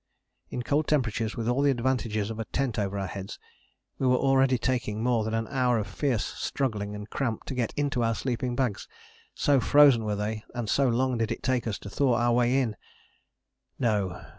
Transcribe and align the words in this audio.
In 0.49 0.63
cold 0.63 0.87
temperatures 0.87 1.37
with 1.37 1.47
all 1.47 1.61
the 1.61 1.69
advantages 1.69 2.31
of 2.31 2.39
a 2.39 2.45
tent 2.45 2.79
over 2.79 2.97
our 2.97 3.05
heads 3.05 3.37
we 3.99 4.07
were 4.07 4.15
already 4.17 4.57
taking 4.57 5.03
more 5.03 5.23
than 5.23 5.35
an 5.35 5.47
hour 5.49 5.77
of 5.77 5.85
fierce 5.85 6.25
struggling 6.25 6.95
and 6.95 7.07
cramp 7.07 7.43
to 7.43 7.53
get 7.53 7.71
into 7.77 8.01
our 8.03 8.15
sleeping 8.15 8.55
bags 8.55 8.87
so 9.35 9.59
frozen 9.59 10.03
were 10.03 10.15
they 10.15 10.43
and 10.55 10.71
so 10.71 10.87
long 10.89 11.19
did 11.19 11.31
it 11.31 11.43
take 11.43 11.67
us 11.67 11.77
to 11.77 11.89
thaw 11.91 12.15
our 12.15 12.31
way 12.33 12.57
in. 12.59 12.75
No! 13.77 14.19